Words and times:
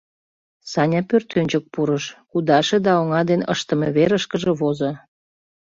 Саня 0.71 1.01
пӧртӧнчык 1.09 1.63
пурыш, 1.73 2.05
кудаше 2.31 2.77
да 2.85 2.91
оҥа 3.01 3.21
ден 3.29 3.41
ыштыме 3.53 3.87
верышкыже 3.95 4.51
возо. 4.59 4.91